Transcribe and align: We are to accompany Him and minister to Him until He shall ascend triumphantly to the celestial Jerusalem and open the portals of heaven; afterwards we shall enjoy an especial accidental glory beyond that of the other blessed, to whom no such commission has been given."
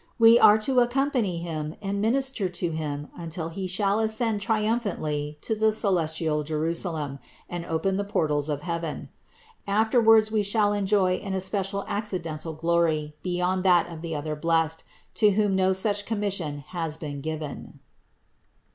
We 0.17 0.39
are 0.39 0.57
to 0.57 0.79
accompany 0.79 1.37
Him 1.37 1.75
and 1.79 2.01
minister 2.01 2.49
to 2.49 2.71
Him 2.71 3.09
until 3.15 3.49
He 3.49 3.67
shall 3.67 3.99
ascend 3.99 4.41
triumphantly 4.41 5.37
to 5.41 5.53
the 5.53 5.71
celestial 5.71 6.41
Jerusalem 6.41 7.19
and 7.47 7.67
open 7.67 7.97
the 7.97 8.03
portals 8.03 8.49
of 8.49 8.63
heaven; 8.63 9.11
afterwards 9.67 10.31
we 10.31 10.41
shall 10.41 10.73
enjoy 10.73 11.17
an 11.17 11.35
especial 11.35 11.85
accidental 11.87 12.53
glory 12.53 13.15
beyond 13.21 13.63
that 13.65 13.91
of 13.91 14.01
the 14.01 14.15
other 14.15 14.35
blessed, 14.35 14.83
to 15.13 15.33
whom 15.33 15.55
no 15.55 15.71
such 15.71 16.07
commission 16.07 16.63
has 16.69 16.97
been 16.97 17.21
given." 17.21 17.79